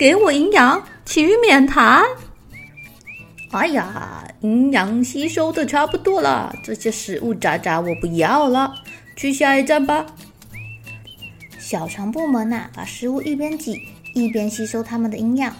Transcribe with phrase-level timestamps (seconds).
[0.00, 2.02] 给我营养，其余免谈。
[3.50, 8.72] 哎呀，营养吸收的差不多了，这些食物渣渣我不要了，
[9.14, 10.06] 去下一站吧。
[11.58, 13.78] 小肠部门呐，把食物一边挤
[14.14, 15.54] 一边吸收它们的营养。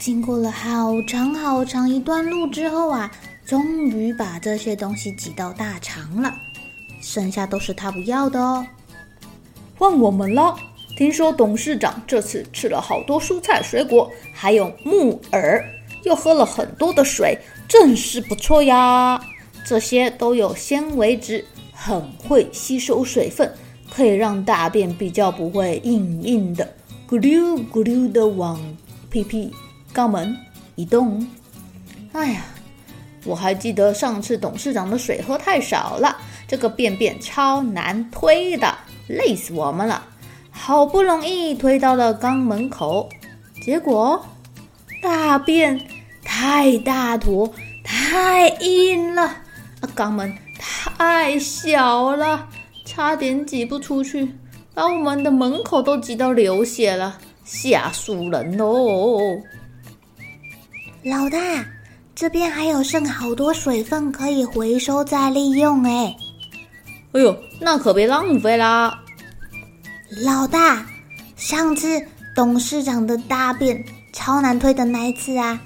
[0.00, 3.08] 经过了好长好长一段路之后啊，
[3.46, 6.34] 终于把这些东西挤到大肠了，
[7.00, 8.66] 剩下都是他不要的哦。
[9.78, 10.56] 换我们了。
[11.00, 15.64] 听说董事长这次吃了好多蔬菜水果，还有木耳，
[16.04, 19.18] 又喝了很多的水，真是不错呀！
[19.64, 23.50] 这些都有纤维质，很会吸收水分，
[23.90, 26.70] 可以让大便比较不会硬硬的，
[27.08, 28.60] 咕溜咕溜的往
[29.08, 29.50] 屁屁
[29.94, 30.36] 肛门
[30.74, 31.26] 移动。
[32.12, 32.44] 哎呀，
[33.24, 36.14] 我还记得上次董事长的水喝太少了，
[36.46, 38.76] 这个便便超难推的，
[39.08, 40.08] 累死我们了。
[40.70, 43.08] 好不容易推到了肛门口，
[43.60, 44.24] 结果
[45.02, 45.84] 大便
[46.22, 52.46] 太大坨，太硬了，啊，肛门太小了，
[52.84, 54.32] 差点挤不出去，
[54.72, 59.18] 把我们的门口都挤到流血了，吓死人喽！
[61.02, 61.66] 老大，
[62.14, 66.16] 这边还有剩好多水分可以回收再利用哎！
[67.10, 68.96] 哎呦，那可别浪费啦！
[70.18, 70.84] 老大，
[71.36, 72.04] 上次
[72.34, 75.60] 董事长的大便超难推的那一次啊，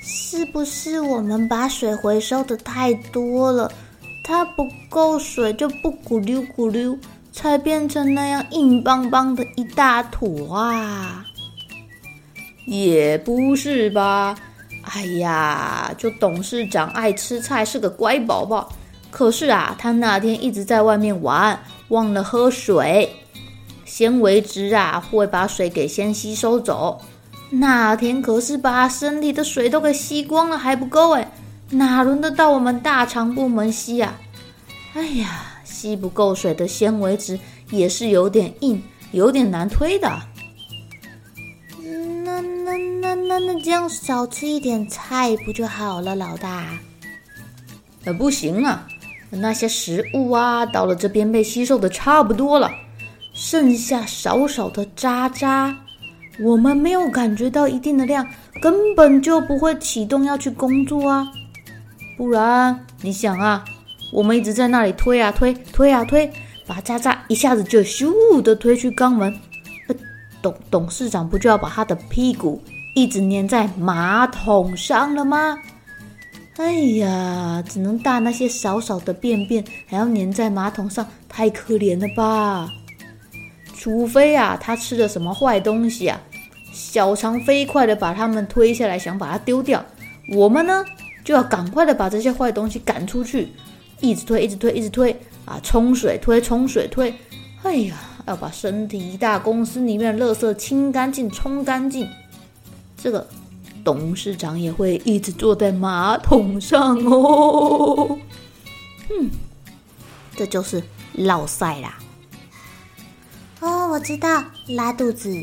[0.00, 3.70] 是不是我们把水回收的太多了？
[4.24, 6.98] 它不够水就不咕溜咕溜，
[7.32, 11.24] 才变成那样硬邦邦的一大坨啊？
[12.66, 14.34] 也不是吧？
[14.82, 18.72] 哎呀，就董事长爱吃菜，是个乖宝宝。
[19.12, 21.56] 可是啊，他那天一直在外面玩，
[21.90, 23.08] 忘了喝水。
[23.84, 27.00] 纤维质啊，会把水给先吸收走。
[27.50, 31.30] 那天可是把身体的水都给吸光了，还不够哎，
[31.70, 34.14] 哪轮得到我们大肠部门吸呀？
[34.94, 37.38] 哎呀，吸不够水的纤维质
[37.70, 40.10] 也是有点硬，有点难推的。
[42.24, 46.66] 那那那那那这样少吃一点菜不就好了，老大？
[48.04, 48.86] 呃，不行啊，
[49.30, 52.70] 那些食物啊，到了这边被吸收的差不多了。
[53.34, 55.76] 剩下少少的渣渣，
[56.40, 58.26] 我们没有感觉到一定的量，
[58.62, 61.26] 根本就不会启动要去工作啊。
[62.16, 63.64] 不然你想啊，
[64.12, 66.32] 我们一直在那里推啊推，推啊推，
[66.64, 69.36] 把渣渣一下子就咻的推去肛门，
[70.40, 72.62] 董董事长不就要把他的屁股
[72.94, 75.58] 一直粘在马桶上了吗？
[76.56, 82.72] 哎呀，只能大那些少少的便便，还要粘在马桶上，太可怜了吧。
[83.84, 86.18] 除非啊，他吃了什么坏东西啊，
[86.72, 89.84] 小肠飞快的把它们推下来，想把它丢掉。
[90.30, 90.82] 我们呢，
[91.22, 93.52] 就要赶快的把这些坏东西赶出去，
[94.00, 97.12] 一直推，一直推，一直推啊，冲水推，冲水推。
[97.62, 97.94] 哎呀，
[98.24, 102.08] 要把身体一大公司里面的垃圾清干净，冲干净。
[102.96, 103.26] 这个
[103.84, 108.18] 董事长也会一直坐在马桶上哦。
[109.10, 109.30] 嗯，
[110.34, 110.82] 这就是
[111.12, 111.98] 落赛啦。
[113.64, 115.34] 哦，我知道，拉肚子。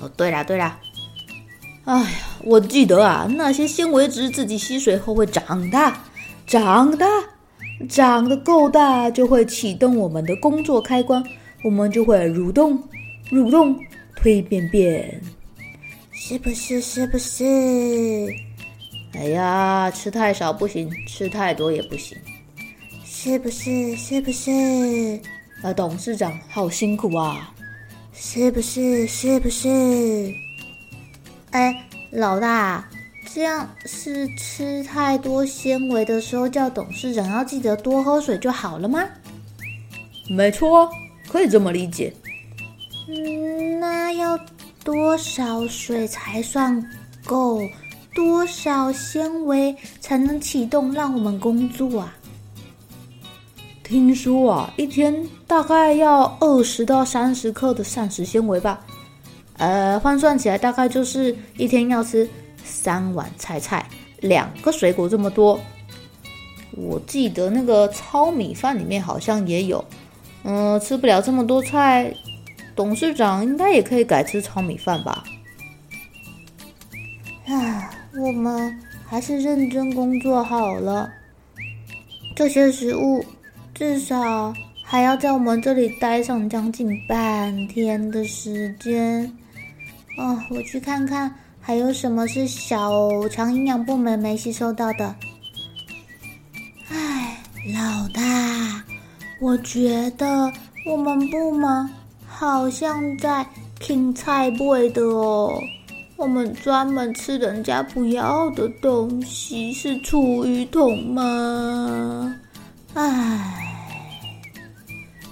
[0.00, 0.78] 哦，对啦对啦。
[1.84, 2.08] 哎呀，
[2.44, 6.00] 我记得啊，那些纤维质自己吸水后会长大，
[6.46, 7.06] 长大，
[7.88, 11.20] 长得够大就会启动我们的工作开关，
[11.64, 12.80] 我们就会蠕动，
[13.32, 13.76] 蠕动，
[14.14, 15.20] 推便便。
[16.12, 16.80] 是不是？
[16.80, 17.44] 是不是？
[19.14, 22.16] 哎呀，吃太少不行，吃太多也不行。
[23.04, 23.96] 是不是？
[23.96, 25.20] 是不是？
[25.62, 27.52] 呃，董事长好辛苦啊，
[28.12, 29.06] 是不是？
[29.06, 30.32] 是不是？
[31.50, 31.74] 哎，
[32.12, 32.88] 老大，
[33.34, 39.02] 这样是吃太多纤维的时候，叫董事长要记得多喝水就好了吗？
[40.28, 40.90] 没错，
[41.28, 42.12] 可以这么理解。
[43.08, 44.38] 嗯，那要
[44.84, 46.84] 多少水才算
[47.24, 47.60] 够？
[48.14, 52.15] 多少纤维才能启动让我们工作啊？
[53.86, 55.14] 听说啊，一天
[55.46, 58.84] 大概要二十到三十克的膳食纤维吧。
[59.58, 62.28] 呃，换算起来大概就是一天要吃
[62.64, 63.88] 三碗菜菜，
[64.18, 65.60] 两个水果这么多。
[66.72, 69.82] 我记得那个糙米饭里面好像也有。
[70.42, 72.12] 嗯、吃不了这么多菜，
[72.74, 75.22] 董事长应该也可以改吃糙米饭吧？
[77.46, 77.92] 啊。
[78.18, 81.08] 我们还是认真工作好了。
[82.34, 83.22] 这些食物
[83.76, 89.30] 至少还要在我们这里待上将近半天的时间。
[90.16, 91.30] 哦，我去看看
[91.60, 92.90] 还有什么是小
[93.28, 95.14] 肠营养部门没吸收到的。
[96.88, 97.36] 哎，
[97.74, 98.82] 老大，
[99.42, 100.50] 我觉得
[100.86, 101.90] 我们部门
[102.26, 103.44] 好像在
[103.78, 105.52] 芹菜味的哦。
[106.16, 112.34] 我们专门吃人家不要的东西，是厨余桶吗？
[112.94, 113.65] 唉，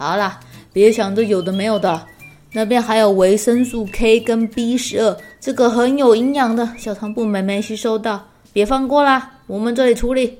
[0.00, 0.40] 好啦，
[0.72, 2.06] 别想着有的没有的，
[2.54, 10.38] 那边还有维生素 K 跟 B 十二，这个很有营养的，小肠部没没吸收到，别放过啦，我们这里处理。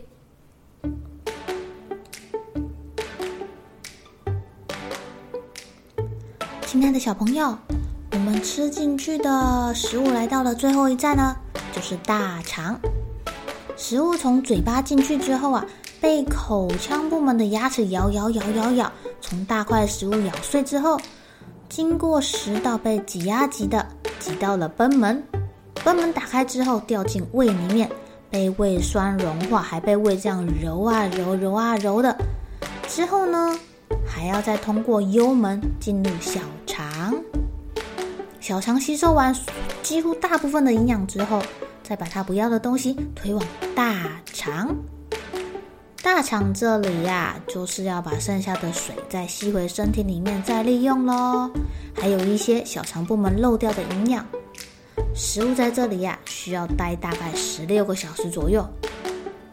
[6.65, 7.55] 亲爱的小朋友。
[8.13, 11.37] 我们吃进去的食物来到了最后一站呢，
[11.73, 12.81] 就是大肠。
[13.77, 15.65] 食物从嘴巴进去之后啊，
[16.01, 18.93] 被口腔部门的牙齿咬咬咬咬咬，
[19.31, 21.00] 从大块食物咬碎之后，
[21.69, 23.87] 经过食道被挤压挤的
[24.19, 25.23] 挤到了贲门。
[25.85, 27.88] 贲门打开之后掉进胃里面，
[28.29, 32.12] 被胃酸融化，还被胃这样揉啊揉揉啊揉的。
[32.88, 33.56] 之后呢，
[34.05, 37.15] 还要再通过幽门进入小肠。
[38.41, 39.32] 小肠吸收完
[39.81, 41.41] 几乎大部分的营养之后，
[41.85, 43.41] 再把它不要的东西推往
[43.77, 44.75] 大肠。
[46.02, 51.50] 大肠这里呀，就是要把剩下的水再吸回身体里面再利用喽。
[51.94, 54.26] 还有一些小肠部门漏掉的营养，
[55.14, 58.67] 食物在这里呀，需要待大概十六个小时左右。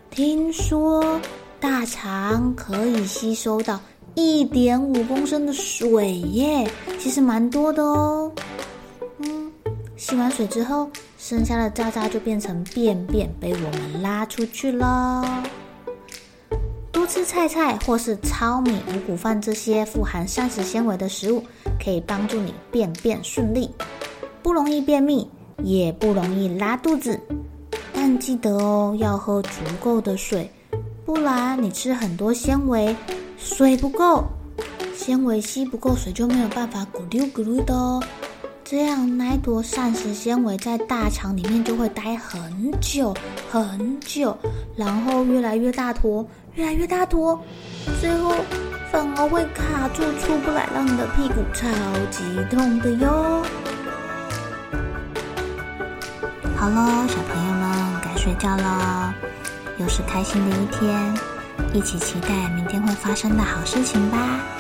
[0.10, 1.20] 听说
[1.60, 3.80] 大肠可以吸收到
[4.16, 8.32] 一点五公升的水耶，其实蛮多的哦。
[9.20, 9.52] 嗯
[9.98, 15.44] 吸完水之后，剩下的渣渣就变成便便，被我们拉出去了。
[17.28, 21.44] 菜菜或是糙米、五谷饭这些富含膳食纤维的食物，
[21.78, 23.70] 可以帮助你便便顺利，
[24.42, 25.30] 不容易便秘，
[25.62, 27.20] 也不容易拉肚子。
[27.94, 29.50] 但记得哦，要喝足
[29.84, 30.50] 够的水，
[31.06, 32.96] 不然你吃很多纤维，
[33.38, 34.24] 水不够，
[34.96, 38.02] 纤维吸不够水，就没有办法咕噜咕噜的哦。
[38.70, 43.16] 这样，那一坨膳食纤维在大肠里面就会待很久
[43.50, 44.38] 很久，
[44.76, 47.42] 然后越来越大坨，越来越大坨，
[48.02, 48.36] 最后
[48.92, 51.66] 反而会卡住出不来，让你的屁股超
[52.12, 52.22] 级
[52.54, 53.42] 痛的哟。
[56.58, 59.16] 好喽，小朋友们该睡觉了，
[59.78, 61.14] 又是开心的一天，
[61.74, 64.57] 一起期待明天会发生的好事情吧。